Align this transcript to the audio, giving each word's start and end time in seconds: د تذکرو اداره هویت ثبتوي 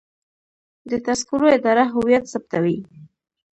د 0.89 0.91
تذکرو 1.05 1.47
اداره 1.57 1.85
هویت 1.93 2.23
ثبتوي 2.33 2.77